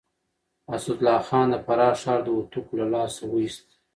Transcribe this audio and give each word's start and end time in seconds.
اسدالله 0.75 1.19
خان 1.27 1.47
د 1.51 1.55
فراه 1.65 1.95
ښار 2.01 2.19
د 2.23 2.27
هوتکو 2.35 2.71
له 2.81 2.87
لاسه 2.93 3.21
وويست. 3.25 3.67